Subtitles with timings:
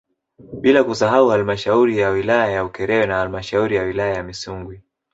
[0.61, 4.81] Bila kusahau halmashauri ya wilaya ya Ukerewe na halmashauri ya wilaya ya Misungwi